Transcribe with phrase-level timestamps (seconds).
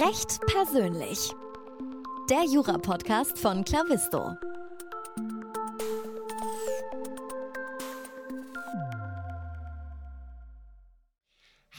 [0.00, 1.32] Recht persönlich.
[2.30, 4.36] Der Jura-Podcast von Clavisto.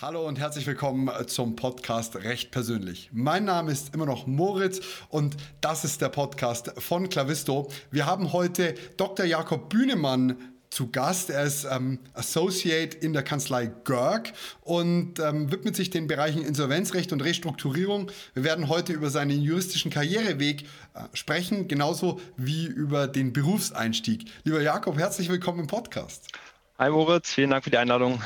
[0.02, 3.10] Hallo und herzlich willkommen zum Podcast Recht persönlich.
[3.14, 7.70] Mein Name ist immer noch Moritz und das ist der Podcast von Clavisto.
[7.90, 9.26] Wir haben heute Dr.
[9.26, 10.36] Jakob Bühnemann
[10.80, 11.30] zu Gast.
[11.30, 14.32] Er ist ähm, Associate in der Kanzlei Görg
[14.62, 18.10] und ähm, widmet sich den Bereichen Insolvenzrecht und Restrukturierung.
[18.34, 20.62] Wir werden heute über seinen juristischen Karriereweg
[20.94, 24.24] äh, sprechen, genauso wie über den Berufseinstieg.
[24.46, 26.30] Lieber Jakob, herzlich willkommen im Podcast.
[26.78, 28.22] Hi Moritz, vielen Dank für die Einladung.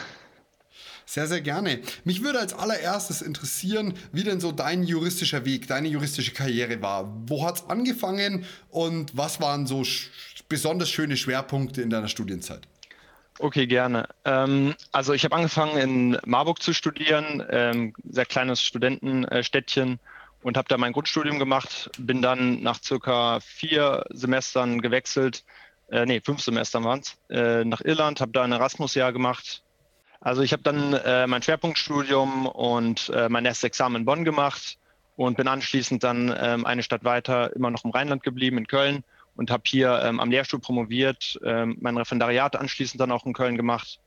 [1.06, 1.82] Sehr, sehr gerne.
[2.06, 7.12] Mich würde als allererstes interessieren, wie denn so dein juristischer Weg, deine juristische Karriere war.
[7.28, 9.84] Wo hat es angefangen und was waren so
[10.54, 12.68] besonders schöne Schwerpunkte in deiner Studienzeit?
[13.40, 14.08] Okay, gerne.
[14.24, 20.00] Ähm, also ich habe angefangen in Marburg zu studieren, ähm, sehr kleines Studentenstädtchen
[20.44, 25.44] und habe da mein Grundstudium gemacht, bin dann nach circa vier Semestern gewechselt,
[25.90, 29.64] äh, nee, fünf Semestern waren es, äh, nach Irland, habe da ein Erasmus-Jahr gemacht.
[30.22, 34.78] Also ich habe dann äh, mein Schwerpunktstudium und äh, mein erstes Examen in Bonn gemacht
[35.16, 39.04] und bin anschließend dann ähm, eine Stadt weiter immer noch im Rheinland geblieben, in Köln
[39.36, 43.58] und habe hier ähm, am Lehrstuhl promoviert, ähm, mein Referendariat anschließend dann auch in Köln
[43.58, 44.00] gemacht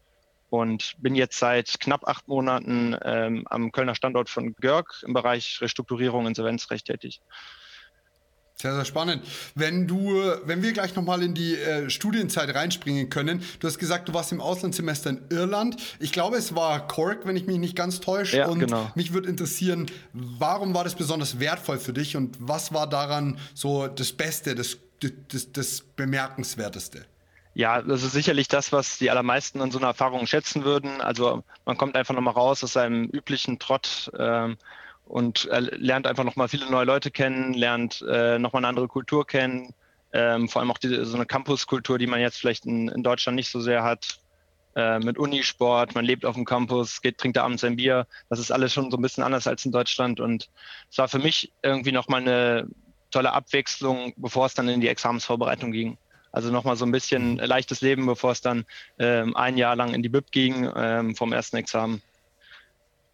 [0.50, 5.58] und bin jetzt seit knapp acht Monaten ähm, am Kölner Standort von Görg im Bereich
[5.60, 7.20] Restrukturierung und Insolvenzrecht tätig.
[8.58, 9.22] Sehr, sehr spannend.
[9.54, 14.08] Wenn du, wenn wir gleich nochmal in die äh, Studienzeit reinspringen können, du hast gesagt,
[14.08, 15.77] du warst im Auslandssemester in Irland.
[16.00, 18.38] Ich glaube, es war Cork, wenn ich mich nicht ganz täusche.
[18.38, 18.91] Ja, und genau.
[18.94, 23.88] mich würde interessieren, warum war das besonders wertvoll für dich und was war daran so
[23.88, 27.06] das Beste, das, das, das Bemerkenswerteste?
[27.55, 31.00] Ja, das ist sicherlich das, was die allermeisten an so einer Erfahrung schätzen würden.
[31.00, 34.11] Also man kommt einfach nochmal raus aus seinem üblichen Trott.
[34.19, 34.58] Ähm,
[35.06, 39.27] und äh, lernt einfach nochmal viele neue Leute kennen, lernt äh, nochmal eine andere Kultur
[39.27, 39.72] kennen,
[40.12, 43.37] ähm, vor allem auch die, so eine Campuskultur, die man jetzt vielleicht in, in Deutschland
[43.37, 44.19] nicht so sehr hat,
[44.75, 48.41] äh, mit Unisport, man lebt auf dem Campus, geht, trinkt da abends ein Bier, das
[48.41, 50.50] ist alles schon so ein bisschen anders als in Deutschland und
[50.91, 52.69] es war für mich irgendwie nochmal eine
[53.11, 55.99] tolle Abwechslung, bevor es dann in die Examensvorbereitung ging.
[56.33, 57.39] Also nochmal so ein bisschen mhm.
[57.39, 58.67] leichtes Leben, bevor es dann
[58.99, 62.03] ähm, ein Jahr lang in die BIP ging ähm, vom ersten Examen.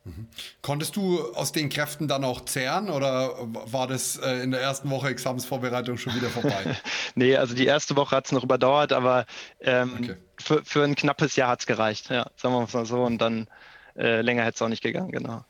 [0.04, 0.26] Mhm.
[0.62, 4.90] Konntest du aus den Kräften dann auch zehren oder war das äh, in der ersten
[4.90, 6.76] Woche Examensvorbereitung schon wieder vorbei?
[7.14, 9.26] nee, also die erste Woche hat es noch überdauert, aber
[9.60, 10.16] ähm, okay.
[10.38, 13.04] für, für ein knappes Jahr hat es gereicht, ja, sagen wir mal so.
[13.04, 13.46] Und dann
[13.96, 15.44] äh, länger hätte es auch nicht gegangen, genau.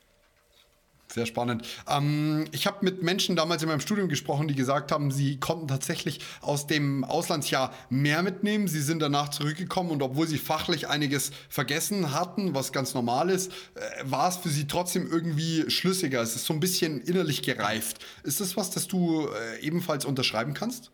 [1.13, 1.67] Sehr spannend.
[1.87, 5.69] Ähm, ich habe mit Menschen damals in meinem Studium gesprochen, die gesagt haben, sie konnten
[5.69, 8.67] tatsächlich aus dem Auslandsjahr mehr mitnehmen.
[8.67, 13.53] Sie sind danach zurückgekommen und obwohl sie fachlich einiges vergessen hatten, was ganz normal ist,
[13.75, 16.23] äh, war es für sie trotzdem irgendwie schlüssiger.
[16.23, 17.99] Es ist so ein bisschen innerlich gereift.
[18.23, 20.93] Ist das was, das du äh, ebenfalls unterschreiben kannst?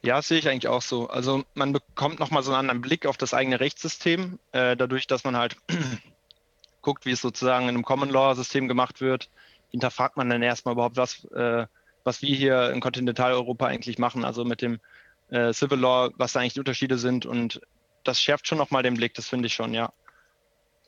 [0.00, 1.10] Ja, sehe ich eigentlich auch so.
[1.10, 5.24] Also man bekommt nochmal so einen anderen Blick auf das eigene Rechtssystem, äh, dadurch, dass
[5.24, 5.56] man halt
[6.80, 9.28] guckt, wie es sozusagen in einem Common Law System gemacht wird
[9.70, 11.66] hinterfragt man dann erstmal überhaupt, was, äh,
[12.04, 14.80] was wir hier in Kontinentaleuropa eigentlich machen, also mit dem
[15.30, 17.26] äh, Civil Law, was da eigentlich die Unterschiede sind.
[17.26, 17.60] Und
[18.04, 19.92] das schärft schon nochmal den Blick, das finde ich schon, ja.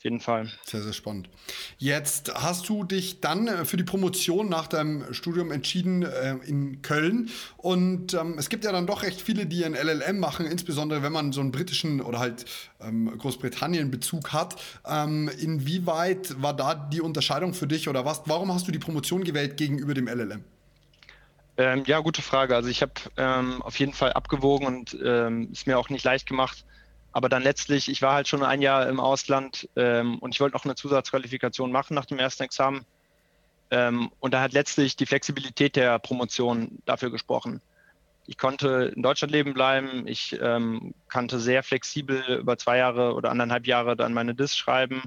[0.00, 0.48] Auf jeden Fall.
[0.64, 1.28] Sehr, sehr spannend.
[1.76, 6.80] Jetzt hast du dich dann äh, für die Promotion nach deinem Studium entschieden äh, in
[6.80, 7.28] Köln.
[7.58, 11.12] Und ähm, es gibt ja dann doch recht viele, die ein LLM machen, insbesondere wenn
[11.12, 12.46] man so einen britischen oder halt
[12.80, 14.58] ähm, Großbritannien-Bezug hat.
[14.88, 18.22] Ähm, inwieweit war da die Unterscheidung für dich oder was?
[18.24, 20.42] Warum hast du die Promotion gewählt gegenüber dem LLM?
[21.58, 22.56] Ähm, ja, gute Frage.
[22.56, 26.26] Also ich habe ähm, auf jeden Fall abgewogen und ähm, es mir auch nicht leicht
[26.26, 26.64] gemacht
[27.12, 30.56] aber dann letztlich, ich war halt schon ein Jahr im Ausland ähm, und ich wollte
[30.56, 32.84] noch eine Zusatzqualifikation machen nach dem ersten Examen.
[33.70, 37.60] Ähm, und da hat letztlich die Flexibilität der Promotion dafür gesprochen.
[38.26, 40.06] Ich konnte in Deutschland leben bleiben.
[40.06, 45.02] Ich ähm, kannte sehr flexibel über zwei Jahre oder anderthalb Jahre dann meine Dis schreiben.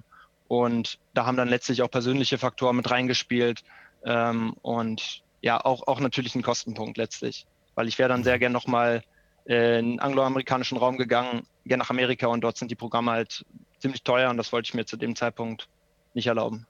[0.50, 3.63] Und da haben dann letztlich auch persönliche Faktoren mit reingespielt.
[4.04, 7.45] Ähm, und ja, auch, auch natürlich ein Kostenpunkt letztlich.
[7.75, 9.04] Weil ich wäre dann sehr gern nochmal
[9.48, 13.45] äh, in den angloamerikanischen Raum gegangen, gerne nach Amerika und dort sind die Programme halt
[13.80, 15.68] ziemlich teuer und das wollte ich mir zu dem Zeitpunkt
[16.13, 16.65] nicht erlauben.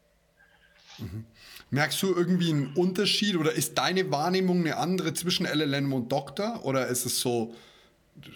[0.98, 1.26] Mhm.
[1.70, 6.64] Merkst du irgendwie einen Unterschied oder ist deine Wahrnehmung eine andere zwischen LLM und Doktor
[6.64, 7.56] oder ist es so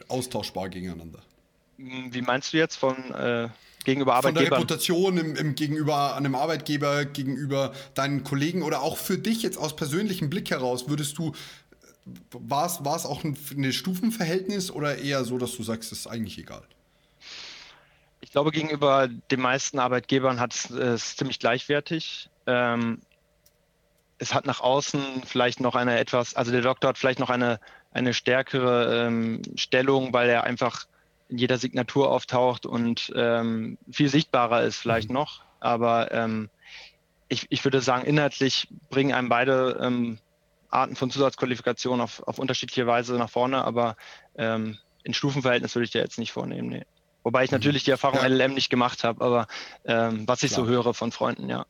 [0.07, 1.19] austauschbar gegeneinander?
[1.77, 3.49] Hm, wie meinst du jetzt von äh,
[3.83, 4.47] gegenüber Arbeitgebern?
[4.47, 9.43] Von der Reputation im, im, gegenüber einem Arbeitgeber, gegenüber deinen Kollegen oder auch für dich
[9.43, 11.33] jetzt aus persönlichem Blick heraus, würdest du
[12.31, 15.99] war es, war es auch ein, ein Stufenverhältnis oder eher so, dass du sagst, es
[15.99, 16.63] ist eigentlich egal?
[18.21, 22.29] Ich glaube, gegenüber den meisten Arbeitgebern hat es, es ziemlich gleichwertig.
[22.45, 22.99] Ähm,
[24.17, 27.59] es hat nach außen vielleicht noch eine etwas, also der Doktor hat vielleicht noch eine,
[27.91, 30.87] eine stärkere ähm, Stellung, weil er einfach
[31.29, 35.15] in jeder Signatur auftaucht und ähm, viel sichtbarer ist vielleicht mhm.
[35.15, 35.41] noch.
[35.59, 36.49] Aber ähm,
[37.27, 40.19] ich, ich würde sagen, inhaltlich bringen einem beide ähm,
[40.69, 43.95] Arten von Zusatzqualifikation auf, auf unterschiedliche Weise nach vorne, aber
[44.35, 46.67] ähm, in Stufenverhältnis würde ich dir jetzt nicht vornehmen.
[46.67, 46.85] Nee.
[47.23, 47.55] Wobei ich mhm.
[47.55, 48.27] natürlich die Erfahrung ja.
[48.27, 49.47] LLM nicht gemacht habe, aber
[49.85, 50.65] ähm, was ich Klar.
[50.65, 51.65] so höre von Freunden, ja.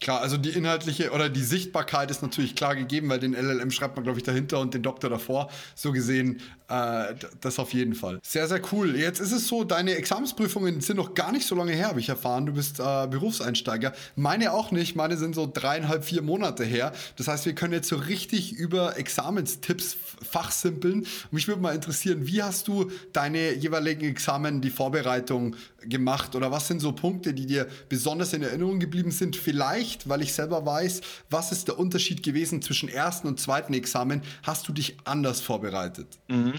[0.00, 3.96] Klar, also die inhaltliche oder die Sichtbarkeit ist natürlich klar gegeben, weil den LLM schreibt
[3.96, 5.50] man, glaube ich, dahinter und den Doktor davor.
[5.74, 8.20] So gesehen, äh, das auf jeden Fall.
[8.22, 8.96] Sehr, sehr cool.
[8.96, 12.08] Jetzt ist es so, deine Examensprüfungen sind noch gar nicht so lange her, habe ich
[12.08, 12.46] erfahren.
[12.46, 13.92] Du bist äh, Berufseinsteiger.
[14.14, 14.94] Meine auch nicht.
[14.94, 16.92] Meine sind so dreieinhalb, vier Monate her.
[17.16, 21.06] Das heißt, wir können jetzt so richtig über Examenstipps fachsimpeln.
[21.32, 26.68] Mich würde mal interessieren, wie hast du deine jeweiligen Examen, die Vorbereitung gemacht oder was
[26.68, 29.34] sind so Punkte, die dir besonders in Erinnerung geblieben sind?
[29.34, 31.00] Vielleicht, weil ich selber weiß,
[31.30, 34.22] was ist der Unterschied gewesen zwischen ersten und zweiten Examen?
[34.42, 36.18] Hast du dich anders vorbereitet?
[36.28, 36.54] Mhm.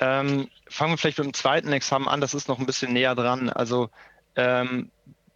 [0.00, 3.14] Ähm, fangen wir vielleicht mit dem zweiten Examen an, das ist noch ein bisschen näher
[3.14, 3.48] dran.
[3.48, 3.90] Also
[4.36, 4.90] ähm,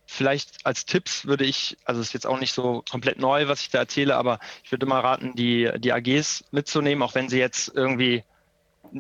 [0.07, 3.71] vielleicht als Tipps würde ich, also ist jetzt auch nicht so komplett neu, was ich
[3.71, 7.71] da erzähle, aber ich würde mal raten, die, die AGs mitzunehmen, auch wenn sie jetzt
[7.75, 8.25] irgendwie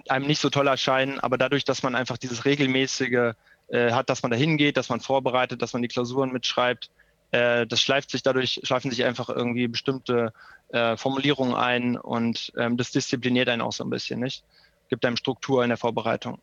[0.09, 3.33] einem nicht so toll erscheinen, aber dadurch, dass man einfach dieses regelmäßige
[3.69, 6.91] äh, hat, dass man da hingeht, dass man vorbereitet, dass man die Klausuren mitschreibt.
[7.31, 10.33] Äh, das schleift sich dadurch, schleifen sich einfach irgendwie bestimmte
[10.71, 14.45] äh, Formulierungen ein und ähm, das diszipliniert einen auch so ein bisschen, nicht?
[14.89, 16.39] Gibt einem Struktur in der Vorbereitung.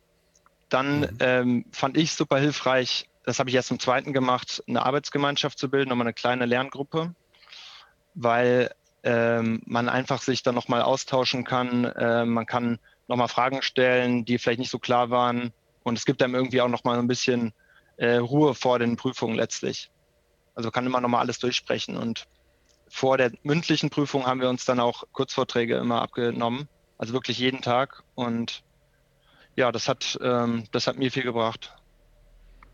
[0.68, 1.16] Dann mhm.
[1.20, 5.68] ähm, fand ich super hilfreich, das habe ich erst im zweiten gemacht, eine Arbeitsgemeinschaft zu
[5.68, 7.14] bilden, nochmal eine kleine Lerngruppe,
[8.14, 8.70] weil
[9.02, 11.84] ähm, man einfach sich dann nochmal austauschen kann.
[11.84, 12.78] Äh, man kann
[13.08, 15.52] nochmal Fragen stellen, die vielleicht nicht so klar waren.
[15.84, 17.52] Und es gibt einem irgendwie auch nochmal ein bisschen
[17.96, 19.90] äh, Ruhe vor den Prüfungen letztlich.
[20.56, 21.96] Also kann immer nochmal alles durchsprechen.
[21.96, 22.26] Und
[22.88, 26.68] vor der mündlichen Prüfung haben wir uns dann auch Kurzvorträge immer abgenommen.
[26.98, 28.02] Also wirklich jeden Tag.
[28.16, 28.64] Und
[29.54, 31.76] ja, das hat, ähm, das hat mir viel gebracht.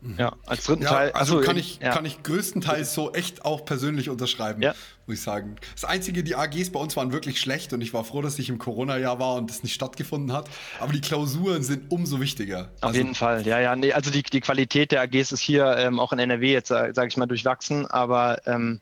[0.03, 0.15] Mhm.
[0.17, 1.11] Ja, als dritten ja, Teil.
[1.13, 1.93] Also, kann, ich, ja.
[1.93, 4.75] kann ich größtenteils so echt auch persönlich unterschreiben, ja.
[5.07, 5.55] muss ich sagen.
[5.73, 8.49] Das Einzige, die AGs bei uns waren wirklich schlecht und ich war froh, dass ich
[8.49, 10.49] im Corona-Jahr war und das nicht stattgefunden hat.
[10.79, 12.71] Aber die Klausuren sind umso wichtiger.
[12.81, 13.75] Auf also, jeden Fall, ja, ja.
[13.75, 17.07] Nee, also die, die Qualität der AGs ist hier ähm, auch in NRW jetzt, sage
[17.07, 18.81] ich mal, durchwachsen, aber ähm,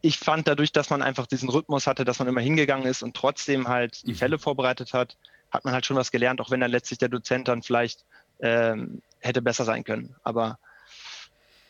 [0.00, 3.16] ich fand dadurch, dass man einfach diesen Rhythmus hatte, dass man immer hingegangen ist und
[3.16, 4.16] trotzdem halt die mhm.
[4.16, 5.16] Fälle vorbereitet hat,
[5.50, 8.04] hat man halt schon was gelernt, auch wenn dann letztlich der Dozent dann vielleicht
[8.40, 10.14] ähm, hätte besser sein können.
[10.22, 10.58] Aber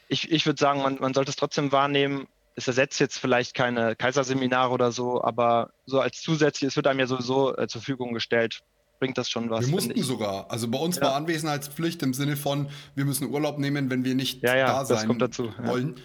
[0.08, 2.26] ich, ich würde sagen, man, man sollte es trotzdem wahrnehmen.
[2.54, 7.00] Es ersetzt jetzt vielleicht keine Kaiserseminare oder so, aber so als zusätzlich, es wird einem
[7.00, 8.62] ja sowieso äh, zur Verfügung gestellt,
[8.98, 9.66] bringt das schon was.
[9.66, 10.50] Wir mussten sogar.
[10.50, 11.02] Also bei uns ja.
[11.02, 14.84] war Anwesenheitspflicht im Sinne von, wir müssen Urlaub nehmen, wenn wir nicht ja, ja, da
[14.84, 15.94] sein wollen.
[15.96, 16.02] Ja.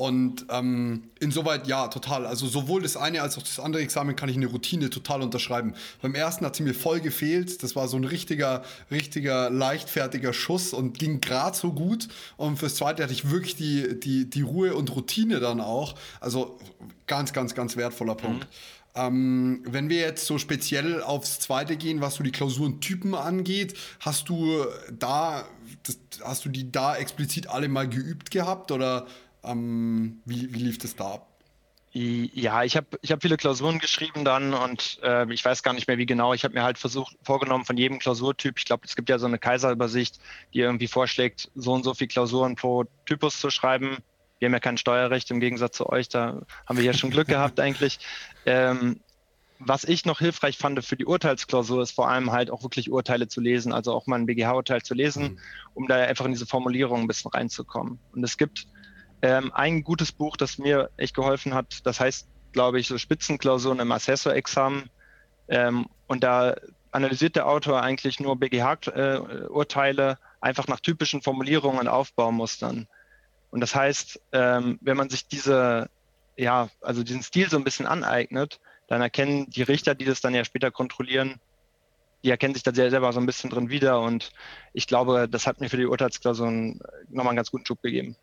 [0.00, 2.24] Und ähm, insoweit ja, total.
[2.24, 5.74] Also sowohl das eine als auch das andere Examen kann ich eine Routine total unterschreiben.
[6.00, 7.62] Beim ersten hat sie mir voll gefehlt.
[7.62, 12.08] Das war so ein richtiger, richtiger, leichtfertiger Schuss und ging gerade so gut.
[12.38, 15.94] Und fürs zweite hatte ich wirklich die, die, die Ruhe und Routine dann auch.
[16.18, 16.58] Also
[17.06, 18.44] ganz, ganz, ganz wertvoller Punkt.
[18.44, 18.48] Mhm.
[18.94, 24.30] Ähm, wenn wir jetzt so speziell aufs zweite gehen, was so die Klausurentypen angeht, hast
[24.30, 24.64] du
[24.98, 25.44] da,
[25.82, 29.06] das, hast du die da explizit alle mal geübt gehabt oder
[29.44, 31.26] ähm, wie, wie lief das da ab?
[31.92, 35.88] Ja, ich habe ich hab viele Klausuren geschrieben dann und äh, ich weiß gar nicht
[35.88, 36.32] mehr wie genau.
[36.34, 39.26] Ich habe mir halt versucht, vorgenommen von jedem Klausurtyp, ich glaube, es gibt ja so
[39.26, 40.20] eine Kaiserübersicht,
[40.54, 43.96] die irgendwie vorschlägt, so und so viele Klausuren pro Typus zu schreiben.
[44.38, 47.26] Wir haben ja kein Steuerrecht im Gegensatz zu euch, da haben wir ja schon Glück
[47.26, 47.98] gehabt eigentlich.
[48.46, 49.00] Ähm,
[49.58, 53.26] was ich noch hilfreich fand für die Urteilsklausur, ist vor allem halt auch wirklich Urteile
[53.26, 55.38] zu lesen, also auch mal ein BGH-Urteil zu lesen, mhm.
[55.74, 57.98] um da einfach in diese Formulierung ein bisschen reinzukommen.
[58.12, 58.68] Und es gibt
[59.22, 63.80] ähm, ein gutes Buch, das mir echt geholfen hat, das heißt, glaube ich, so Spitzenklausuren
[63.80, 64.90] im Assessorexamen.
[65.48, 66.56] Ähm, und da
[66.92, 72.88] analysiert der Autor eigentlich nur BGH-Urteile einfach nach typischen Formulierungen und Aufbaumustern.
[73.50, 75.90] Und das heißt, ähm, wenn man sich diese,
[76.36, 80.34] ja, also diesen Stil so ein bisschen aneignet, dann erkennen die Richter, die das dann
[80.34, 81.40] ja später kontrollieren,
[82.24, 84.00] die erkennen sich da selber so ein bisschen drin wieder.
[84.00, 84.30] Und
[84.72, 88.16] ich glaube, das hat mir für die Urteilsklausuren nochmal einen ganz guten Schub gegeben.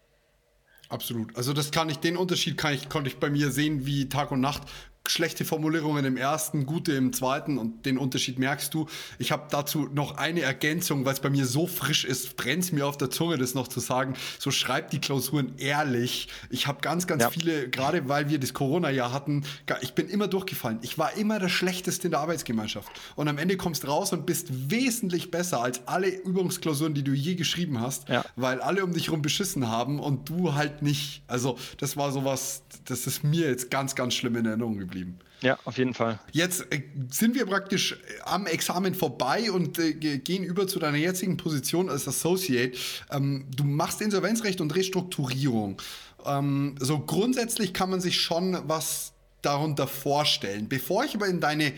[0.89, 1.36] Absolut.
[1.36, 4.32] Also das kann ich, den Unterschied kann ich, konnte ich bei mir sehen wie Tag
[4.32, 4.63] und Nacht.
[5.09, 8.87] Schlechte Formulierungen im ersten, gute im zweiten und den Unterschied merkst du.
[9.19, 12.71] Ich habe dazu noch eine Ergänzung, weil es bei mir so frisch ist, brennt es
[12.71, 14.15] mir auf der Zunge, das noch zu sagen.
[14.39, 16.27] So schreibt die Klausuren ehrlich.
[16.49, 17.29] Ich habe ganz, ganz ja.
[17.29, 19.43] viele, gerade weil wir das Corona-Jahr hatten,
[19.81, 20.79] ich bin immer durchgefallen.
[20.81, 22.89] Ich war immer der Schlechteste in der Arbeitsgemeinschaft.
[23.15, 27.13] Und am Ende kommst du raus und bist wesentlich besser als alle Übungsklausuren, die du
[27.13, 28.25] je geschrieben hast, ja.
[28.35, 31.21] weil alle um dich rum beschissen haben und du halt nicht.
[31.27, 34.96] Also das war sowas, das ist mir jetzt ganz, ganz schlimm in Erinnerung geblieben.
[35.41, 36.19] Ja, auf jeden Fall.
[36.31, 40.97] Jetzt äh, sind wir praktisch äh, am Examen vorbei und äh, gehen über zu deiner
[40.97, 42.75] jetzigen Position als Associate.
[43.11, 45.79] Ähm, du machst Insolvenzrecht und Restrukturierung.
[46.25, 49.13] Ähm, so grundsätzlich kann man sich schon was
[49.43, 50.67] darunter vorstellen.
[50.67, 51.73] Bevor ich aber in deine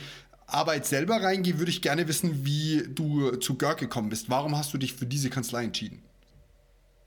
[0.47, 4.29] Arbeit selber reingehe, würde ich gerne wissen, wie du zu Görg gekommen bist.
[4.29, 6.01] Warum hast du dich für diese Kanzlei entschieden?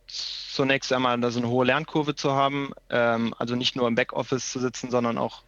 [0.07, 4.53] Zunächst einmal, da so eine hohe Lernkurve zu haben, ähm, also nicht nur im Backoffice
[4.53, 5.43] zu sitzen, sondern auch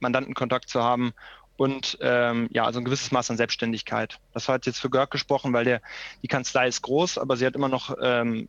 [0.00, 1.12] Mandantenkontakt zu haben
[1.56, 4.18] und ähm, ja, also ein gewisses Maß an Selbstständigkeit.
[4.32, 5.82] Das hat jetzt für Görg gesprochen, weil der,
[6.22, 8.48] die Kanzlei ist groß, aber sie hat immer noch ähm,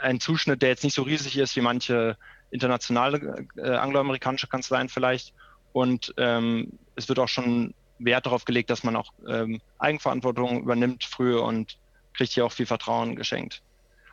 [0.00, 2.16] einen Zuschnitt, der jetzt nicht so riesig ist wie manche
[2.50, 5.34] internationale äh, angloamerikanische Kanzleien vielleicht.
[5.72, 11.02] Und ähm, es wird auch schon Wert darauf gelegt, dass man auch ähm, Eigenverantwortung übernimmt
[11.02, 11.76] früher und
[12.12, 13.62] kriegt hier auch viel Vertrauen geschenkt.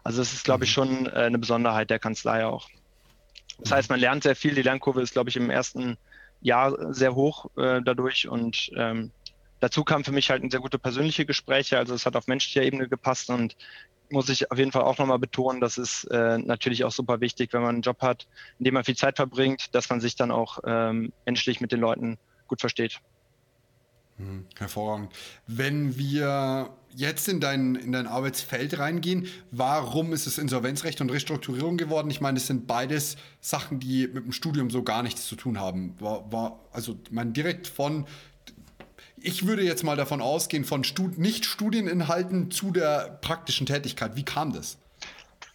[0.04, 0.74] Also das ist, glaube ich, mhm.
[0.74, 2.70] schon äh, eine Besonderheit der Kanzlei auch.
[3.60, 4.56] Das heißt, man lernt sehr viel.
[4.56, 5.98] Die Lernkurve ist, glaube ich, im ersten
[6.42, 9.12] Jahr sehr hoch äh, dadurch und ähm,
[9.60, 11.78] dazu kam für mich halt sehr gute persönliche Gespräche.
[11.78, 13.56] Also es hat auf menschlicher Ebene gepasst und
[14.10, 17.54] muss ich auf jeden Fall auch nochmal betonen, das ist äh, natürlich auch super wichtig,
[17.54, 18.28] wenn man einen Job hat,
[18.60, 21.80] in dem man viel Zeit verbringt, dass man sich dann auch ähm, menschlich mit den
[21.80, 22.18] Leuten
[22.48, 23.00] gut versteht.
[24.22, 25.12] Hm, hervorragend.
[25.48, 31.78] Wenn wir jetzt in dein, in dein Arbeitsfeld reingehen, warum ist es Insolvenzrecht und Restrukturierung
[31.78, 32.12] geworden?
[32.12, 35.60] Ich meine, das sind beides Sachen, die mit dem Studium so gar nichts zu tun
[35.60, 35.96] haben.
[36.00, 38.06] War, war, also, ich meine, direkt von,
[39.18, 44.16] ich würde jetzt mal davon ausgehen, von Stud Nicht-Studieninhalten zu der praktischen Tätigkeit.
[44.16, 44.78] Wie kam das?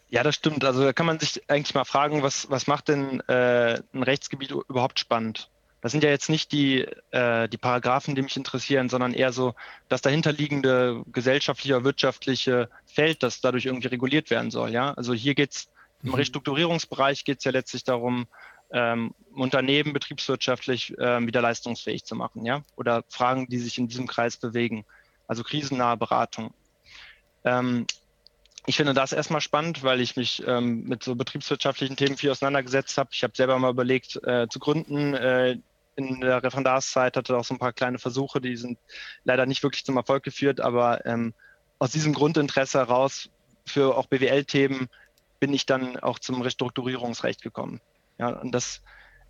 [0.09, 0.65] Ja, das stimmt.
[0.65, 4.51] Also da kann man sich eigentlich mal fragen, was, was macht denn äh, ein Rechtsgebiet
[4.51, 5.51] überhaupt spannend?
[5.81, 9.55] Das sind ja jetzt nicht die, äh, die Paragraphen, die mich interessieren, sondern eher so
[9.89, 14.71] das dahinterliegende gesellschaftliche, wirtschaftliche Feld, das dadurch irgendwie reguliert werden soll.
[14.71, 14.95] Ja?
[14.95, 15.69] Also hier geht es
[16.03, 16.17] im mhm.
[16.17, 18.27] Restrukturierungsbereich geht es ja letztlich darum,
[18.71, 24.07] ähm, Unternehmen betriebswirtschaftlich ähm, wieder leistungsfähig zu machen, ja, oder Fragen, die sich in diesem
[24.07, 24.85] Kreis bewegen,
[25.27, 26.53] also krisennahe Beratung.
[27.45, 27.87] Ähm,
[28.67, 32.99] ich finde das erstmal spannend, weil ich mich ähm, mit so betriebswirtschaftlichen Themen viel auseinandergesetzt
[32.99, 33.11] habe.
[33.13, 35.15] Ich habe selber mal überlegt äh, zu gründen.
[35.15, 35.59] Äh,
[35.95, 38.79] in der Referendarszeit hatte auch so ein paar kleine Versuche, die sind
[39.25, 41.33] leider nicht wirklich zum Erfolg geführt, aber ähm,
[41.79, 43.31] aus diesem Grundinteresse heraus
[43.67, 44.89] für auch BWL-Themen
[45.41, 47.81] bin ich dann auch zum Restrukturierungsrecht gekommen.
[48.19, 48.83] Ja, und das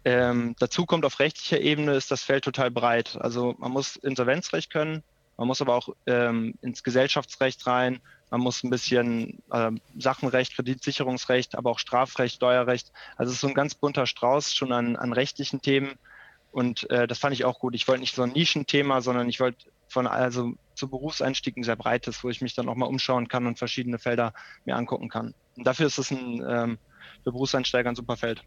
[0.04, 3.16] ähm, dazu kommt auf rechtlicher Ebene ist das Feld total breit.
[3.20, 5.02] Also man muss Insolvenzrecht können,
[5.36, 11.56] man muss aber auch ähm, ins Gesellschaftsrecht rein, man muss ein bisschen äh, Sachenrecht, Kreditsicherungsrecht,
[11.56, 12.92] aber auch Strafrecht, Steuerrecht.
[13.16, 15.94] Also es ist so ein ganz bunter Strauß schon an, an rechtlichen Themen.
[16.50, 17.74] Und äh, das fand ich auch gut.
[17.74, 21.76] Ich wollte nicht so ein Nischenthema, sondern ich wollte von also zu Berufseinstieg ein sehr
[21.76, 24.32] breites, wo ich mich dann auch mal umschauen kann und verschiedene Felder
[24.64, 25.34] mir angucken kann.
[25.56, 26.78] Und dafür ist es ein ähm,
[27.26, 28.42] für Berufseinsteiger ein super Feld.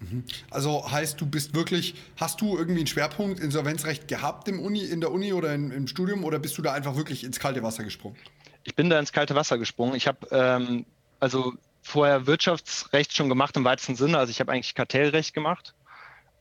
[0.00, 0.24] Mhm.
[0.50, 5.00] Also heißt, du bist wirklich, hast du irgendwie einen Schwerpunkt Insolvenzrecht gehabt im Uni, in
[5.00, 7.82] der Uni oder in, im Studium oder bist du da einfach wirklich ins kalte Wasser
[7.84, 8.16] gesprungen?
[8.64, 9.94] Ich bin da ins kalte Wasser gesprungen.
[9.94, 10.86] Ich habe ähm,
[11.20, 14.18] also vorher Wirtschaftsrecht schon gemacht im weitesten Sinne.
[14.18, 15.74] Also ich habe eigentlich Kartellrecht gemacht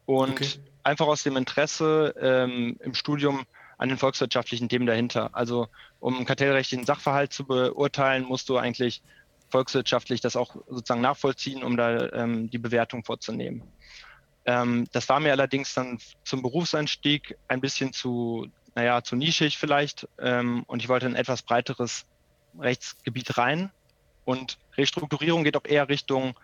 [0.06, 0.48] und okay.
[0.84, 3.46] einfach aus dem Interesse ähm, im Studium
[3.78, 5.32] an den volkswirtschaftlichen Themen dahinter.
[5.34, 5.68] Also
[6.00, 9.02] um einen kartellrechtlichen Sachverhalt zu beurteilen, musst du eigentlich
[9.50, 13.64] volkswirtschaftlich das auch sozusagen nachvollziehen, um da ähm, die Bewertung vorzunehmen.
[14.46, 20.08] Ähm, das war mir allerdings dann zum Berufseinstieg ein bisschen zu, naja, zu nischig vielleicht
[20.20, 22.06] ähm, und ich wollte ein etwas breiteres
[22.60, 23.72] Rechtsgebiet rein
[24.26, 26.36] und Restrukturierung geht auch eher Richtung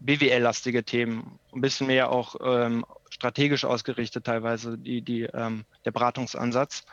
[0.00, 6.84] BWL-lastige Themen, ein bisschen mehr auch ähm, strategisch ausgerichtet teilweise die, die, ähm, der Beratungsansatz.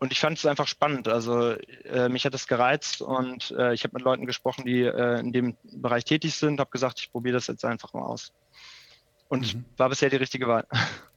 [0.00, 1.08] Und ich fand es einfach spannend.
[1.08, 1.52] Also
[1.84, 5.32] äh, mich hat es gereizt und äh, ich habe mit Leuten gesprochen, die äh, in
[5.32, 8.32] dem Bereich tätig sind, habe gesagt, ich probiere das jetzt einfach mal aus.
[9.28, 9.64] Und mhm.
[9.76, 10.66] war bisher die richtige Wahl.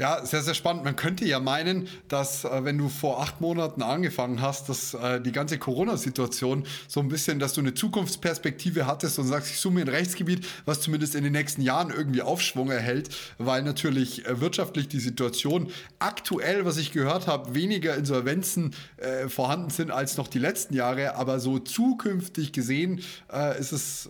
[0.00, 0.82] Ja, sehr, sehr spannend.
[0.82, 5.20] Man könnte ja meinen, dass äh, wenn du vor acht Monaten angefangen hast, dass äh,
[5.20, 9.74] die ganze Corona-Situation so ein bisschen, dass du eine Zukunftsperspektive hattest und sagst, ich suche
[9.74, 14.40] mir ein Rechtsgebiet, was zumindest in den nächsten Jahren irgendwie Aufschwung erhält, weil natürlich äh,
[14.40, 20.28] wirtschaftlich die Situation aktuell, was ich gehört habe, weniger Insolvenzen äh, vorhanden sind als noch
[20.28, 21.16] die letzten Jahre.
[21.16, 24.08] Aber so zukünftig gesehen äh, ist es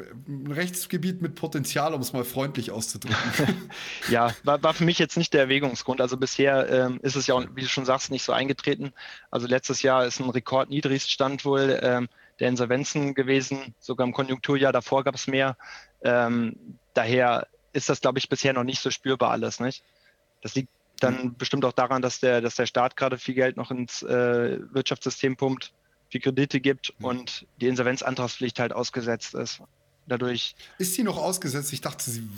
[0.00, 3.70] äh, ein Rechtsgebiet mit Potenzial, um es mal freundlich auszudrücken.
[4.10, 6.00] ja, war, war für mich jetzt nicht nicht der Erwägungsgrund.
[6.00, 8.92] Also bisher ähm, ist es ja, wie du schon sagst, nicht so eingetreten.
[9.30, 12.08] Also letztes Jahr ist ein Rekordniedrigstand wohl ähm,
[12.40, 13.74] der Insolvenzen gewesen.
[13.78, 15.56] Sogar im Konjunkturjahr davor gab es mehr.
[16.02, 19.60] Ähm, daher ist das, glaube ich, bisher noch nicht so spürbar alles.
[19.60, 19.84] Nicht?
[20.40, 20.70] Das liegt
[21.00, 21.34] dann mhm.
[21.36, 25.36] bestimmt auch daran, dass der, dass der Staat gerade viel Geld noch ins äh, Wirtschaftssystem
[25.36, 25.72] pumpt,
[26.08, 27.04] viel Kredite gibt mhm.
[27.04, 29.60] und die Insolvenzantragspflicht halt ausgesetzt ist
[30.08, 30.54] dadurch.
[30.78, 31.72] Ist sie noch ausgesetzt?
[31.72, 32.28] Ich dachte, sie,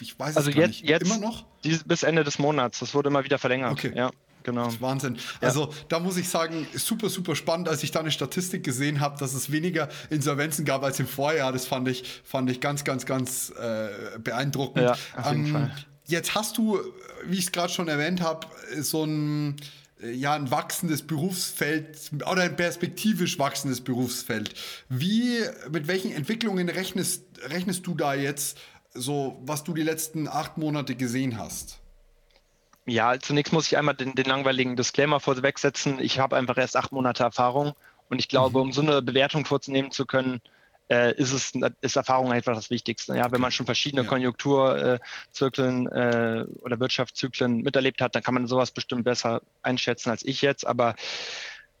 [0.00, 0.84] ich weiß also es jetzt, nicht.
[0.88, 1.44] Jetzt immer noch?
[1.64, 2.80] Dieses, bis Ende des Monats.
[2.80, 3.72] Das wurde immer wieder verlängert.
[3.72, 3.92] Okay.
[3.94, 4.10] Ja.
[4.44, 4.72] Genau.
[4.80, 5.16] Wahnsinn.
[5.42, 5.48] Ja.
[5.48, 9.18] Also da muss ich sagen, super, super spannend, als ich da eine Statistik gesehen habe,
[9.18, 11.52] dass es weniger Insolvenzen gab als im Vorjahr.
[11.52, 14.84] Das fand ich, fand ich ganz, ganz, ganz äh, beeindruckend.
[14.84, 15.74] Ja, auf jeden ähm, Fall.
[16.06, 16.80] Jetzt hast du,
[17.26, 18.46] wie ich es gerade schon erwähnt habe,
[18.80, 19.56] so ein
[20.00, 24.54] ja, ein wachsendes Berufsfeld oder ein perspektivisch wachsendes Berufsfeld.
[24.88, 25.40] Wie,
[25.70, 28.58] mit welchen Entwicklungen rechnest, rechnest du da jetzt,
[28.94, 31.80] so was du die letzten acht Monate gesehen hast?
[32.86, 35.98] Ja, zunächst muss ich einmal den, den langweiligen Disclaimer vorweg setzen.
[36.00, 37.74] Ich habe einfach erst acht Monate Erfahrung
[38.08, 38.66] und ich glaube, mhm.
[38.66, 40.40] um so eine Bewertung vorzunehmen zu können,
[40.90, 43.16] äh, ist es ist Erfahrung einfach das Wichtigste.
[43.16, 44.08] Ja, wenn man schon verschiedene ja.
[44.08, 50.42] Konjunkturzyklen äh, oder Wirtschaftszyklen miterlebt hat, dann kann man sowas bestimmt besser einschätzen als ich
[50.42, 50.66] jetzt.
[50.66, 50.94] Aber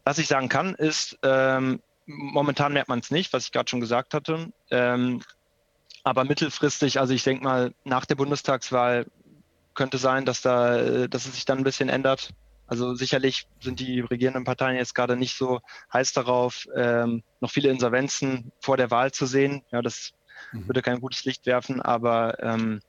[0.04, 3.80] was ich sagen kann, ist, ähm, momentan merkt man es nicht, was ich gerade schon
[3.80, 4.52] gesagt hatte.
[4.70, 5.22] Ähm,
[6.04, 9.06] aber mittelfristig, also ich denke mal, nach der Bundestagswahl
[9.74, 12.30] könnte sein, dass da, dass es sich dann ein bisschen ändert.
[12.68, 15.60] Also sicherlich sind die regierenden Parteien jetzt gerade nicht so
[15.92, 19.62] heiß darauf, ähm, noch viele Insolvenzen vor der Wahl zu sehen.
[19.72, 20.12] Ja, das
[20.52, 20.68] mhm.
[20.68, 22.80] würde kein gutes Licht werfen, aber ähm,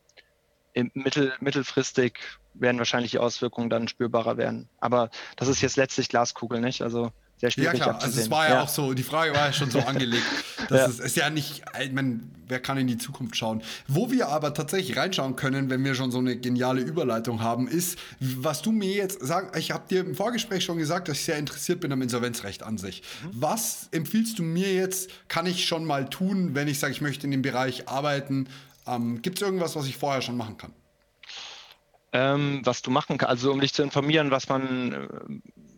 [0.94, 2.20] mittel, mittelfristig
[2.54, 4.70] werden wahrscheinlich die Auswirkungen dann spürbarer werden.
[4.80, 6.82] Aber das ist jetzt letztlich Glaskugel, nicht?
[6.82, 9.48] Also sehr schwierig Ja klar, also es war ja, ja, auch so, die Frage war
[9.48, 10.26] ja schon so angelegt.
[10.68, 10.86] Das ja.
[10.88, 13.64] Ist, ist, ja nicht, ich meine, wer kann in die Zukunft schauen?
[13.88, 17.98] Wo wir aber tatsächlich reinschauen können, wenn wir schon so eine geniale Überleitung haben, ist,
[18.20, 21.38] was du mir jetzt sagst, ich habe dir im Vorgespräch schon gesagt, dass ich sehr
[21.38, 23.04] interessiert bin am Insolvenzrecht an sich.
[23.24, 23.30] Mhm.
[23.34, 27.26] Was empfiehlst du mir jetzt, kann ich schon mal tun, wenn ich sage, ich möchte
[27.26, 28.50] in dem Bereich arbeiten?
[28.86, 30.74] Ähm, Gibt es irgendwas, was ich vorher schon machen kann?
[32.12, 35.08] Ähm, was du machen kannst, also um dich zu informieren, was man, äh,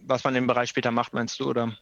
[0.06, 1.76] was man im Bereich später macht, meinst du, oder?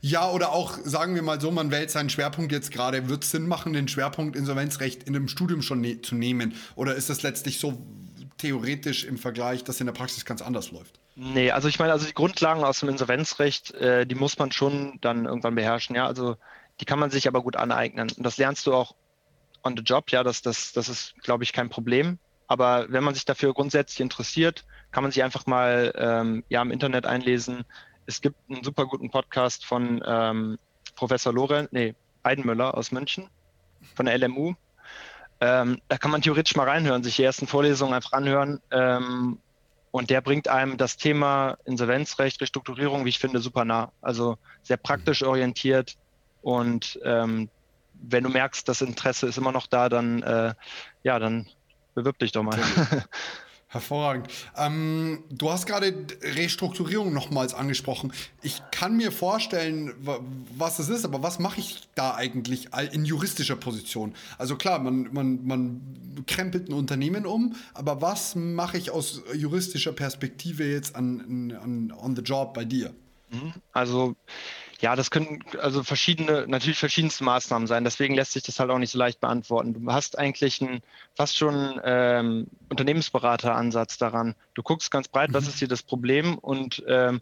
[0.00, 3.08] Ja, oder auch, sagen wir mal so, man wählt seinen Schwerpunkt jetzt gerade.
[3.08, 6.54] Wird es Sinn machen, den Schwerpunkt Insolvenzrecht in dem Studium schon ne zu nehmen?
[6.74, 7.78] Oder ist das letztlich so
[8.38, 10.98] theoretisch im Vergleich, dass in der Praxis ganz anders läuft?
[11.16, 14.98] Nee, also ich meine, also die Grundlagen aus dem Insolvenzrecht, äh, die muss man schon
[15.00, 16.06] dann irgendwann beherrschen, ja.
[16.06, 16.36] Also
[16.80, 18.10] die kann man sich aber gut aneignen.
[18.16, 18.94] Und das lernst du auch
[19.62, 22.18] on the job, ja, das, das, das ist, glaube ich, kein Problem.
[22.46, 26.70] Aber wenn man sich dafür grundsätzlich interessiert, kann man sich einfach mal ähm, ja, im
[26.70, 27.64] Internet einlesen.
[28.06, 30.58] Es gibt einen super guten Podcast von ähm,
[30.96, 33.28] Professor Lorenz, nee, Eidenmüller aus München,
[33.94, 34.54] von der LMU.
[35.40, 38.60] Ähm, da kann man theoretisch mal reinhören, sich die ersten Vorlesungen einfach anhören.
[38.70, 39.38] Ähm,
[39.90, 43.92] und der bringt einem das Thema Insolvenzrecht, Restrukturierung, wie ich finde, super nah.
[44.02, 45.96] Also sehr praktisch orientiert.
[46.42, 47.48] Und ähm,
[47.94, 50.54] wenn du merkst, das Interesse ist immer noch da, dann, äh,
[51.02, 51.46] ja, dann
[51.94, 52.58] bewirb dich doch mal.
[53.72, 54.26] Hervorragend.
[54.56, 58.12] Ähm, du hast gerade Restrukturierung nochmals angesprochen.
[58.42, 59.94] Ich kann mir vorstellen,
[60.56, 64.16] was das ist, aber was mache ich da eigentlich in juristischer Position?
[64.38, 69.92] Also klar, man, man, man krempelt ein Unternehmen um, aber was mache ich aus juristischer
[69.92, 72.92] Perspektive jetzt an, an on the job bei dir?
[73.30, 73.52] Mhm.
[73.72, 74.16] Also
[74.80, 77.84] ja, das können also verschiedene, natürlich verschiedenste Maßnahmen sein.
[77.84, 79.74] Deswegen lässt sich das halt auch nicht so leicht beantworten.
[79.74, 80.82] Du hast eigentlich einen
[81.14, 84.34] fast schon ähm, Unternehmensberateransatz daran.
[84.54, 85.50] Du guckst ganz breit, was mhm.
[85.50, 87.20] ist hier das Problem und ähm,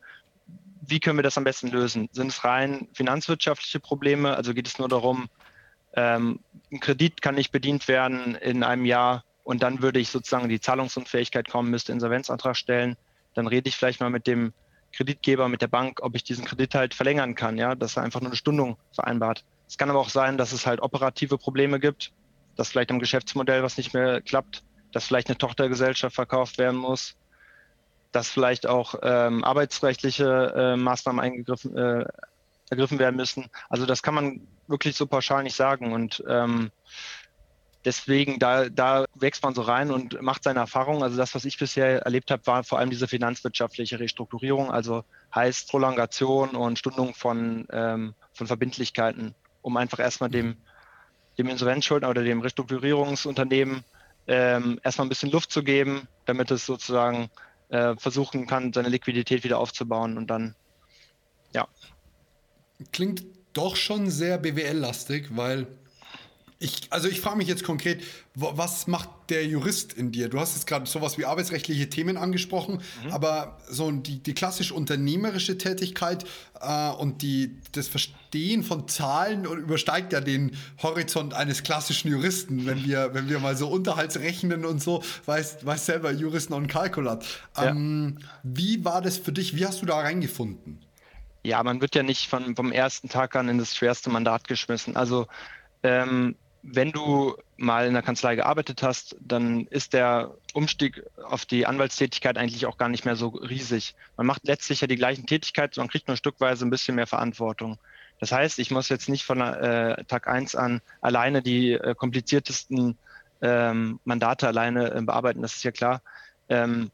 [0.87, 2.09] wie können wir das am besten lösen?
[2.12, 4.37] Sind es rein finanzwirtschaftliche Probleme?
[4.37, 5.29] Also geht es nur darum,
[5.94, 6.40] ähm,
[6.71, 10.61] ein Kredit kann nicht bedient werden in einem Jahr und dann würde ich sozusagen die
[10.61, 12.97] Zahlungsunfähigkeit kommen, müsste Insolvenzantrag stellen.
[13.35, 14.53] Dann rede ich vielleicht mal mit dem
[14.92, 18.20] Kreditgeber, mit der Bank, ob ich diesen Kredit halt verlängern kann, ja, dass er einfach
[18.20, 19.44] nur eine Stundung vereinbart.
[19.68, 22.12] Es kann aber auch sein, dass es halt operative Probleme gibt,
[22.57, 27.16] dass vielleicht am Geschäftsmodell was nicht mehr klappt, dass vielleicht eine Tochtergesellschaft verkauft werden muss,
[28.12, 32.05] dass vielleicht auch ähm, arbeitsrechtliche äh, Maßnahmen eingegriffen, äh,
[32.70, 33.46] ergriffen werden müssen.
[33.68, 35.92] Also das kann man wirklich so pauschal nicht sagen.
[35.92, 36.70] Und ähm,
[37.85, 41.03] deswegen, da, da wächst man so rein und macht seine Erfahrungen.
[41.03, 45.71] Also das, was ich bisher erlebt habe, war vor allem diese finanzwirtschaftliche Restrukturierung, also heißt
[45.71, 50.57] Prolongation und Stundung von, ähm, von Verbindlichkeiten, um einfach erstmal dem,
[51.38, 53.85] dem Insolvenzschuldner oder dem Restrukturierungsunternehmen
[54.27, 57.31] ähm, erstmal ein bisschen Luft zu geben, damit es sozusagen
[57.71, 60.55] äh, versuchen kann, seine Liquidität wieder aufzubauen und dann,
[61.55, 61.67] ja.
[62.93, 65.67] Klingt doch schon sehr BWL-lastig, weil
[66.61, 68.03] ich, also ich frage mich jetzt konkret,
[68.35, 70.29] was macht der Jurist in dir?
[70.29, 73.12] Du hast jetzt gerade sowas wie arbeitsrechtliche Themen angesprochen, mhm.
[73.12, 76.25] aber so die, die klassisch unternehmerische Tätigkeit
[76.61, 82.85] äh, und die, das Verstehen von Zahlen übersteigt ja den Horizont eines klassischen Juristen, wenn
[82.85, 87.25] wir, wenn wir mal so Unterhaltsrechnen und so, weiß, weiß selber Juristen und Kalkulat.
[87.57, 88.29] Ähm, ja.
[88.42, 89.55] Wie war das für dich?
[89.55, 90.81] Wie hast du da reingefunden?
[91.44, 94.97] Ja, man wird ja nicht von, vom ersten Tag an in das schwerste Mandat geschmissen.
[94.97, 95.29] Also
[95.85, 96.35] ähm,
[96.70, 102.37] wenn du mal in der Kanzlei gearbeitet hast, dann ist der Umstieg auf die Anwaltstätigkeit
[102.37, 103.94] eigentlich auch gar nicht mehr so riesig.
[104.16, 107.78] Man macht letztlich ja die gleichen Tätigkeiten, man kriegt nur stückweise ein bisschen mehr Verantwortung.
[108.20, 112.98] Das heißt, ich muss jetzt nicht von äh, Tag 1 an alleine die äh, kompliziertesten
[113.40, 116.02] ähm, Mandate alleine äh, bearbeiten, das ist ja klar.
[116.48, 116.90] Ähm,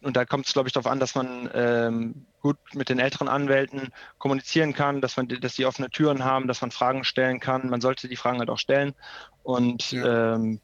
[0.00, 3.28] und da kommt es, glaube ich, darauf an, dass man ähm, gut mit den älteren
[3.28, 7.68] Anwälten kommunizieren kann, dass man, dass die offene Türen haben, dass man Fragen stellen kann.
[7.68, 8.94] Man sollte die Fragen halt auch stellen.
[9.42, 10.60] Und ja, ähm,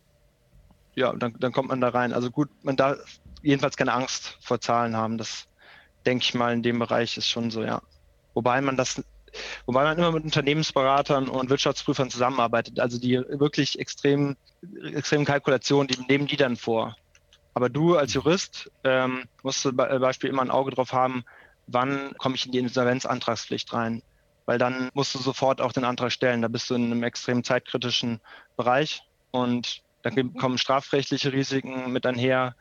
[0.94, 2.12] ja dann, dann kommt man da rein.
[2.12, 2.98] Also gut, man darf
[3.42, 5.18] jedenfalls keine Angst vor Zahlen haben.
[5.18, 5.48] Das
[6.06, 7.82] denke ich mal in dem Bereich ist schon so, ja.
[8.34, 9.02] Wobei man das,
[9.66, 12.78] wobei man immer mit Unternehmensberatern und Wirtschaftsprüfern zusammenarbeitet.
[12.78, 14.36] Also die wirklich extrem,
[14.92, 16.96] extremen Kalkulationen, die nehmen die dann vor.
[17.54, 21.24] Aber du als Jurist ähm, musst zum Beispiel immer ein Auge drauf haben,
[21.66, 24.02] wann komme ich in die Insolvenzantragspflicht rein.
[24.46, 26.42] Weil dann musst du sofort auch den Antrag stellen.
[26.42, 28.20] Da bist du in einem extrem zeitkritischen
[28.56, 32.54] Bereich und da kommen strafrechtliche Risiken mit einher.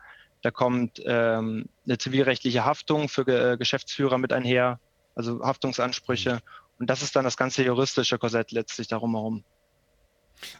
[0.44, 4.80] Da kommt ähm, eine zivilrechtliche Haftung für Ge Geschäftsführer mit einher,
[5.14, 6.42] also Haftungsansprüche.
[6.80, 9.44] Und das ist dann das ganze juristische Korsett letztlich darum herum.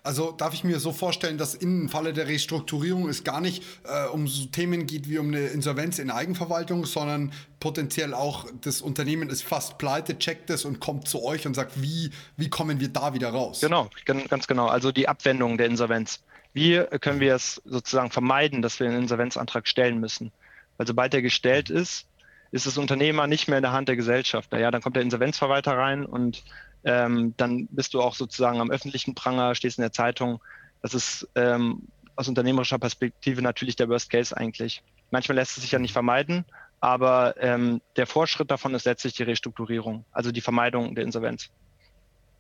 [0.04, 4.08] Also darf ich mir so vorstellen, dass im Falle der Restrukturierung es gar nicht äh,
[4.08, 9.30] um so Themen geht wie um eine Insolvenz in Eigenverwaltung, sondern potenziell auch das Unternehmen
[9.30, 12.90] ist fast pleite, checkt es und kommt zu euch und sagt, wie, wie kommen wir
[12.90, 13.62] da wieder raus?
[13.62, 14.68] Genau, ganz genau.
[14.68, 16.22] Also die Abwendung der Insolvenz.
[16.54, 20.32] Wie können wir es sozusagen vermeiden, dass wir einen Insolvenzantrag stellen müssen?
[20.78, 22.06] Weil sobald der gestellt ist,
[22.52, 24.54] ist das Unternehmer nicht mehr in der Hand der Gesellschaft.
[24.54, 26.44] Ja, dann kommt der Insolvenzverwalter rein und
[26.84, 30.42] ähm, dann bist du auch sozusagen am öffentlichen Pranger, stehst in der Zeitung.
[30.82, 31.84] Das ist ähm,
[32.16, 34.84] aus unternehmerischer Perspektive natürlich der Worst Case eigentlich.
[35.12, 36.46] Manchmal lässt es sich ja nicht vermeiden,
[36.80, 41.50] aber ähm, der Vorschritt davon ist letztlich die Restrukturierung, also die Vermeidung der Insolvenz.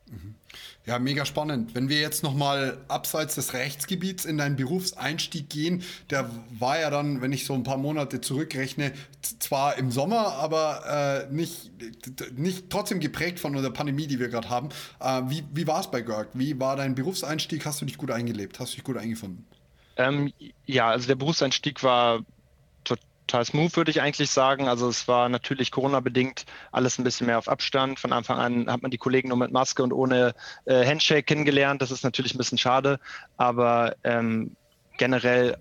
[0.09, 0.35] Mhm.
[0.85, 1.75] Ja, mega spannend.
[1.75, 7.21] Wenn wir jetzt nochmal abseits des Rechtsgebiets in deinen Berufseinstieg gehen, der war ja dann,
[7.21, 8.91] wenn ich so ein paar Monate zurückrechne,
[9.39, 11.71] zwar im Sommer, aber äh, nicht,
[12.37, 14.69] nicht trotzdem geprägt von der Pandemie, die wir gerade haben.
[14.99, 16.29] Äh, wie wie war es bei Görg?
[16.33, 17.65] Wie war dein Berufseinstieg?
[17.65, 18.59] Hast du dich gut eingelebt?
[18.59, 19.45] Hast du dich gut eingefunden?
[19.95, 20.33] Ähm,
[20.65, 22.25] ja, also der Berufseinstieg war
[23.27, 24.67] total smooth, würde ich eigentlich sagen.
[24.67, 27.99] Also es war natürlich Corona-bedingt alles ein bisschen mehr auf Abstand.
[27.99, 30.33] Von Anfang an hat man die Kollegen nur mit Maske und ohne
[30.65, 31.81] äh, Handshake kennengelernt.
[31.81, 32.99] Das ist natürlich ein bisschen schade,
[33.37, 34.55] aber ähm,
[34.97, 35.57] generell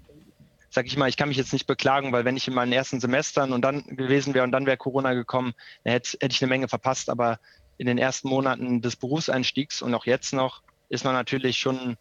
[0.72, 2.98] sage ich mal, ich kann mich jetzt nicht beklagen, weil wenn ich in meinen ersten
[2.98, 5.52] Semestern und dann gewesen wäre und dann wäre Corona gekommen,
[5.84, 7.10] dann hätte, hätte ich eine Menge verpasst.
[7.10, 7.38] Aber
[7.76, 11.98] in den ersten Monaten des Berufseinstiegs und auch jetzt noch ist man natürlich schon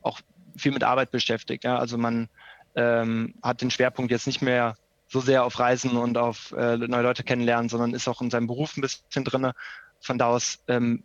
[0.00, 0.20] auch
[0.56, 1.64] viel mit Arbeit beschäftigt.
[1.64, 1.78] Ja?
[1.78, 2.30] Also man
[2.76, 4.74] ähm, hat den Schwerpunkt jetzt nicht mehr
[5.08, 8.46] so sehr auf Reisen und auf äh, neue Leute kennenlernen, sondern ist auch in seinem
[8.46, 9.52] Beruf ein bisschen drin.
[10.00, 11.02] Von da aus ähm,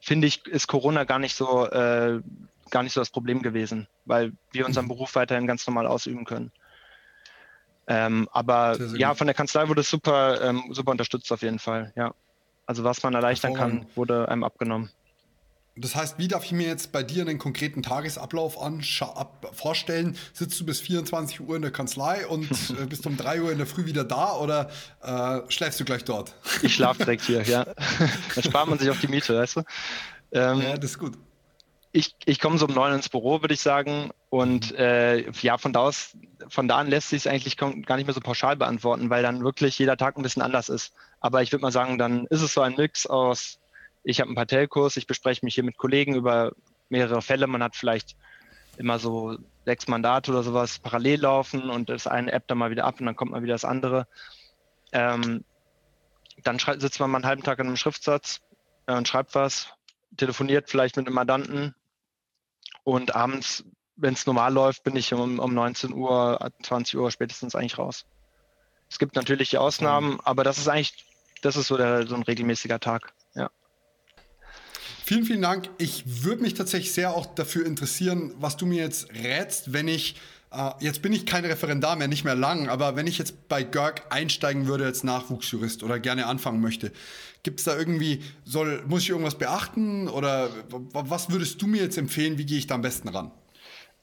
[0.00, 2.20] finde ich, ist Corona gar nicht so äh,
[2.70, 4.90] gar nicht so das Problem gewesen, weil wir unseren mhm.
[4.90, 6.52] Beruf weiterhin ganz normal ausüben können.
[7.86, 11.92] Ähm, aber ja, von der Kanzlei wurde es super, ähm, super unterstützt auf jeden Fall.
[11.96, 12.12] Ja,
[12.66, 14.90] also was man erleichtern kann, wurde einem abgenommen.
[15.80, 20.16] Das heißt, wie darf ich mir jetzt bei dir einen konkreten Tagesablauf ab vorstellen?
[20.32, 23.58] Sitzt du bis 24 Uhr in der Kanzlei und äh, bist um 3 Uhr in
[23.58, 24.70] der Früh wieder da oder
[25.02, 26.34] äh, schläfst du gleich dort?
[26.62, 27.64] Ich schlafe direkt hier, ja.
[28.34, 29.62] Dann spart man sich auch die Miete, weißt du?
[30.32, 31.16] Ähm, ja, das ist gut.
[31.92, 34.10] Ich, ich komme so um 9 ins Büro, würde ich sagen.
[34.30, 34.78] Und mhm.
[34.78, 36.16] äh, ja, von da, aus,
[36.48, 39.42] von da an lässt sich es eigentlich gar nicht mehr so pauschal beantworten, weil dann
[39.42, 40.92] wirklich jeder Tag ein bisschen anders ist.
[41.20, 43.58] Aber ich würde mal sagen, dann ist es so ein Mix aus
[44.04, 46.52] ich habe einen Partellkurs, ich bespreche mich hier mit Kollegen über
[46.88, 47.46] mehrere Fälle.
[47.46, 48.16] Man hat vielleicht
[48.76, 52.84] immer so sechs Mandate oder sowas parallel laufen und das eine App dann mal wieder
[52.84, 54.06] ab und dann kommt mal wieder das andere.
[54.92, 55.44] Ähm,
[56.44, 58.40] dann sitzt man mal einen halben Tag an einem Schriftsatz
[58.86, 59.72] äh, und schreibt was,
[60.16, 61.74] telefoniert vielleicht mit einem Mandanten
[62.84, 63.64] Und abends,
[63.96, 68.06] wenn es normal läuft, bin ich um, um 19 Uhr, 20 Uhr spätestens eigentlich raus.
[68.88, 71.04] Es gibt natürlich die Ausnahmen, aber das ist eigentlich,
[71.42, 73.12] das ist so, der, so ein regelmäßiger Tag.
[75.08, 75.70] Vielen, vielen Dank.
[75.78, 80.16] Ich würde mich tatsächlich sehr auch dafür interessieren, was du mir jetzt rätst, wenn ich
[80.50, 83.62] Uh, jetzt bin ich kein Referendar mehr, nicht mehr lang, aber wenn ich jetzt bei
[83.62, 86.90] GERG einsteigen würde als Nachwuchsjurist oder gerne anfangen möchte,
[87.42, 91.98] gibt es da irgendwie, soll, muss ich irgendwas beachten oder was würdest du mir jetzt
[91.98, 93.30] empfehlen, wie gehe ich da am besten ran?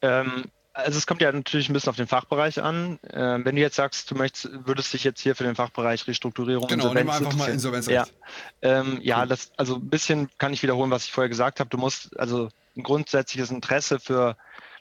[0.03, 0.43] Ähm,
[0.75, 2.99] also es kommt ja natürlich ein bisschen auf den Fachbereich an.
[3.11, 6.67] Ähm, wenn du jetzt sagst, du möchtest, würdest dich jetzt hier für den Fachbereich Restrukturierung
[6.67, 8.13] genau, Insolvenz nehmen wir einfach mal Insolvenzrecht.
[8.61, 11.69] Ja, ähm, ja das, also ein bisschen kann ich wiederholen, was ich vorher gesagt habe.
[11.69, 14.35] Du musst also ein grundsätzliches Interesse für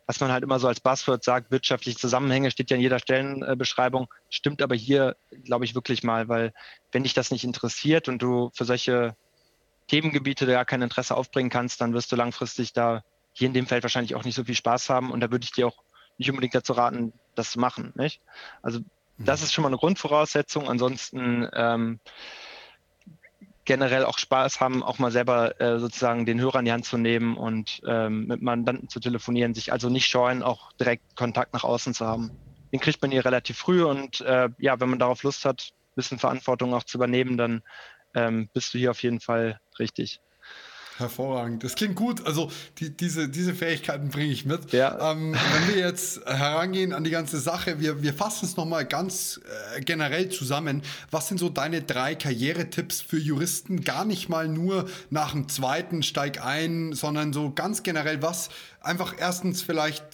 [0.06, 4.08] was man halt immer so als Buzzword sagt, wirtschaftliche Zusammenhänge, steht ja in jeder Stellenbeschreibung,
[4.28, 6.52] stimmt aber hier, glaube ich, wirklich mal, weil
[6.92, 9.16] wenn dich das nicht interessiert und du für solche
[9.88, 13.02] Themengebiete da kein Interesse aufbringen kannst, dann wirst du langfristig da
[13.32, 15.52] hier in dem Feld wahrscheinlich auch nicht so viel Spaß haben und da würde ich
[15.52, 15.83] dir auch
[16.18, 17.92] nicht unbedingt dazu raten, das zu machen.
[17.96, 18.20] Nicht?
[18.62, 18.80] Also
[19.18, 19.44] das mhm.
[19.44, 20.68] ist schon mal eine Grundvoraussetzung.
[20.68, 22.00] Ansonsten ähm,
[23.64, 26.98] generell auch Spaß haben, auch mal selber äh, sozusagen den Hörer in die Hand zu
[26.98, 31.64] nehmen und ähm, mit Mandanten zu telefonieren, sich also nicht scheuen, auch direkt Kontakt nach
[31.64, 32.30] außen zu haben.
[32.72, 35.94] Den kriegt man hier relativ früh und äh, ja, wenn man darauf Lust hat, ein
[35.94, 37.62] bisschen Verantwortung auch zu übernehmen, dann
[38.14, 40.20] ähm, bist du hier auf jeden Fall richtig.
[40.96, 41.64] Hervorragend.
[41.64, 42.24] Das klingt gut.
[42.24, 44.72] Also die, diese, diese Fähigkeiten bringe ich mit.
[44.72, 45.12] Ja.
[45.12, 49.40] Ähm, wenn wir jetzt herangehen an die ganze Sache, wir, wir fassen es nochmal ganz
[49.76, 50.82] äh, generell zusammen.
[51.10, 53.82] Was sind so deine drei Karrieretipps für Juristen?
[53.82, 58.50] Gar nicht mal nur nach dem zweiten Steig ein, sondern so ganz generell was.
[58.80, 60.04] Einfach erstens vielleicht,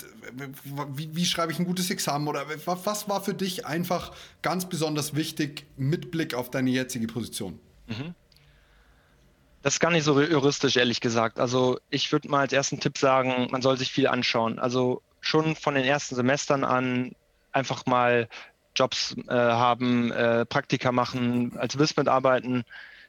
[0.94, 5.14] wie, wie schreibe ich ein gutes Examen oder was war für dich einfach ganz besonders
[5.14, 7.58] wichtig mit Blick auf deine jetzige Position?
[7.86, 8.14] Mhm.
[9.62, 11.38] Das ist gar nicht so juristisch, ehrlich gesagt.
[11.38, 14.58] Also ich würde mal als ersten Tipp sagen, man soll sich viel anschauen.
[14.58, 17.12] Also schon von den ersten Semestern an
[17.52, 18.28] einfach mal
[18.74, 22.64] Jobs äh, haben, äh, Praktika machen, als WIS mitarbeiten,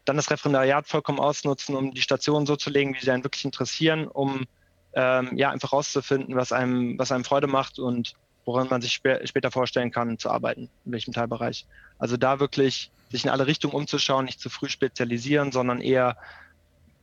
[0.05, 3.45] dann das Referendariat vollkommen ausnutzen, um die Stationen so zu legen, wie sie einen wirklich
[3.45, 4.45] interessieren, um
[4.93, 9.25] ähm, ja einfach rauszufinden, was einem, was einem Freude macht und woran man sich spä
[9.25, 11.65] später vorstellen kann zu arbeiten, in welchem Teilbereich.
[11.99, 16.17] Also da wirklich sich in alle Richtungen umzuschauen, nicht zu früh spezialisieren, sondern eher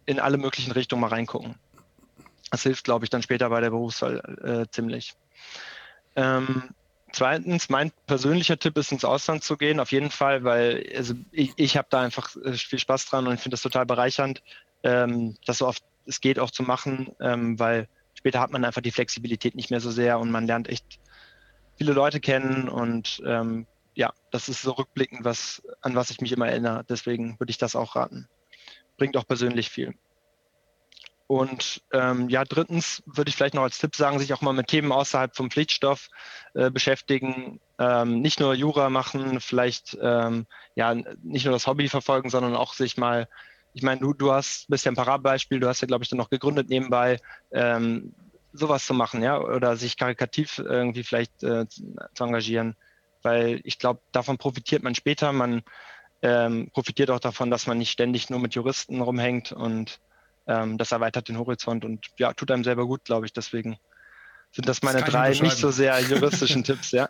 [0.06, 1.56] in alle möglichen Richtungen mal reingucken.
[2.50, 5.14] Das hilft, glaube ich, dann später bei der Berufswahl äh, ziemlich.
[6.16, 6.70] Ähm,
[7.12, 11.52] zweitens, mein persönlicher Tipp ist, ins Ausland zu gehen, auf jeden Fall, weil also ich,
[11.56, 14.42] ich habe da einfach äh, viel Spaß dran und ich finde das total bereichernd,
[14.82, 18.80] ähm, das so oft es geht auch zu machen, ähm, weil später hat man einfach
[18.80, 20.98] die Flexibilität nicht mehr so sehr und man lernt echt
[21.76, 23.66] viele Leute kennen und ähm,
[23.98, 26.84] ja, das ist so rückblickend, was, an was ich mich immer erinnere.
[26.88, 28.28] Deswegen würde ich das auch raten.
[28.96, 29.92] Bringt auch persönlich viel.
[31.26, 34.68] Und ähm, ja, drittens würde ich vielleicht noch als Tipp sagen, sich auch mal mit
[34.68, 36.10] Themen außerhalb vom Pflichtstoff
[36.54, 37.60] äh, beschäftigen.
[37.80, 42.74] Ähm, nicht nur Jura machen, vielleicht ähm, ja nicht nur das Hobby verfolgen, sondern auch
[42.74, 43.28] sich mal,
[43.74, 46.18] ich meine, du, du hast, bist ja ein Paradebeispiel, du hast ja, glaube ich, dann
[46.18, 47.18] noch gegründet nebenbei,
[47.50, 48.14] ähm,
[48.52, 52.76] sowas zu machen, ja, oder sich karikativ irgendwie vielleicht äh, zu engagieren,
[53.22, 55.62] weil ich glaube, davon profitiert man später, man
[56.22, 60.00] ähm, profitiert auch davon, dass man nicht ständig nur mit Juristen rumhängt und
[60.46, 63.32] ähm, das erweitert den Horizont und ja, tut einem selber gut, glaube ich.
[63.32, 63.78] Deswegen
[64.52, 67.08] sind das meine das drei nicht so sehr juristischen Tipps, ja.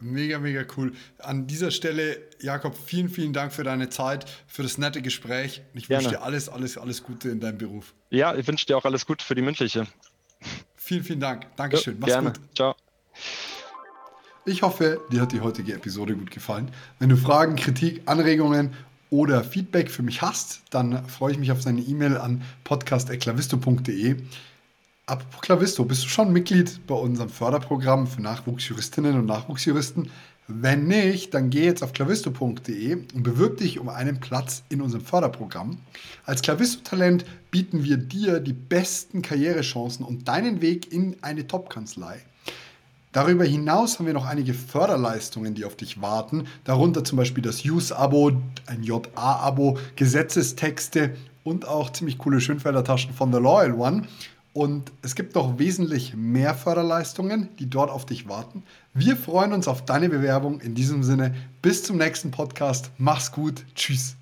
[0.00, 0.92] Mega, mega cool.
[1.18, 5.62] An dieser Stelle, Jakob, vielen, vielen Dank für deine Zeit, für das nette Gespräch.
[5.74, 7.94] Ich wünsche dir alles, alles, alles Gute in deinem Beruf.
[8.10, 9.86] Ja, ich wünsche dir auch alles Gute für die mündliche.
[10.74, 11.46] Vielen, vielen Dank.
[11.54, 11.94] Dankeschön.
[11.94, 12.32] Ja, Mach's gerne.
[12.32, 12.56] gut.
[12.56, 12.74] Ciao.
[14.44, 16.68] Ich hoffe, dir hat die heutige Episode gut gefallen.
[16.98, 18.72] Wenn du Fragen, Kritik, Anregungen
[19.08, 24.16] oder Feedback für mich hast, dann freue ich mich auf deine E-Mail an podcast.klavisto.de.
[25.06, 30.10] Apropos Klavisto, bist du schon Mitglied bei unserem Förderprogramm für Nachwuchsjuristinnen und Nachwuchsjuristen?
[30.48, 35.04] Wenn nicht, dann geh jetzt auf klavisto.de und bewirb dich um einen Platz in unserem
[35.04, 35.78] Förderprogramm.
[36.24, 42.22] Als Klavisto-Talent bieten wir dir die besten Karrierechancen und deinen Weg in eine Top-Kanzlei.
[43.12, 47.64] Darüber hinaus haben wir noch einige Förderleistungen, die auf dich warten, darunter zum Beispiel das
[47.64, 48.32] Use-Abo,
[48.66, 54.02] ein JA-Abo, Gesetzestexte und auch ziemlich coole Schönfelder Taschen von The Loyal One.
[54.54, 58.62] Und es gibt noch wesentlich mehr Förderleistungen, die dort auf dich warten.
[58.92, 60.60] Wir freuen uns auf deine Bewerbung.
[60.60, 62.90] In diesem Sinne, bis zum nächsten Podcast.
[62.98, 63.64] Mach's gut.
[63.74, 64.16] Tschüss.